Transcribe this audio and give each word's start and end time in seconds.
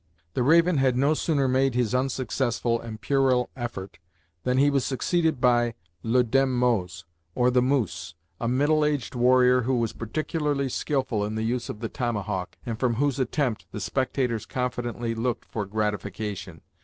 The 0.33 0.41
Raven 0.41 0.77
had 0.77 0.97
no 0.97 1.13
sooner 1.13 1.47
made 1.47 1.75
his 1.75 1.93
unsuccessful 1.93 2.81
and 2.81 2.99
puerile 2.99 3.51
effort, 3.55 3.99
than 4.41 4.57
he 4.57 4.71
was 4.71 4.83
succeeded 4.83 5.39
by 5.39 5.75
le 6.01 6.23
Daim 6.23 6.57
Mose, 6.57 7.05
or 7.35 7.51
the 7.51 7.61
Moose; 7.61 8.15
a 8.39 8.47
middle 8.47 8.83
aged 8.83 9.13
warrior 9.13 9.61
who 9.61 9.75
was 9.75 9.93
particularly 9.93 10.69
skilful 10.69 11.23
in 11.23 11.35
the 11.35 11.43
use 11.43 11.69
of 11.69 11.81
the 11.81 11.87
tomahawk, 11.87 12.57
and 12.65 12.79
from 12.79 12.95
whose 12.95 13.19
attempt 13.19 13.67
the 13.71 13.79
spectators 13.79 14.47
confidently 14.47 15.13
looked 15.13 15.45
for 15.45 15.67
gratification. 15.67 16.61